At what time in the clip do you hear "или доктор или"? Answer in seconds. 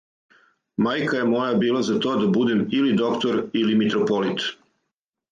2.77-3.75